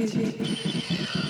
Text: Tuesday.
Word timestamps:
Tuesday. 0.00 1.29